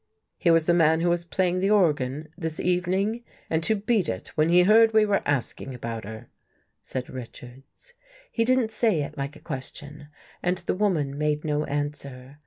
"He 0.39 0.49
was 0.49 0.65
the 0.65 0.73
man 0.73 1.01
who 1.01 1.11
was 1.11 1.23
playing 1.25 1.59
the 1.59 1.69
organ— 1.69 2.27
130 2.35 2.35
THE 2.35 2.47
FIRST 2.47 2.55
CONFESSION 2.55 2.71
this 2.71 2.75
evening, 2.75 3.23
and 3.51 3.63
who 3.67 3.75
beat 3.75 4.09
it 4.09 4.27
when 4.29 4.49
he 4.49 4.63
heard 4.63 4.93
we 4.93 5.05
were 5.05 5.21
asking 5.27 5.75
about 5.75 6.05
her," 6.05 6.27
said 6.81 7.07
Richards. 7.07 7.93
He 8.31 8.43
didn't 8.43 8.71
say 8.71 9.03
it 9.03 9.15
like 9.15 9.35
a 9.35 9.39
question 9.39 10.07
and 10.41 10.57
the 10.57 10.73
woman 10.73 11.15
made 11.19 11.45
no 11.45 11.65
answer. 11.65 12.39